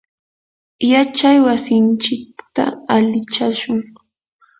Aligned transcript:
yachay 0.91 1.37
wasinchikta 1.45 2.63
alichashun. 2.95 3.77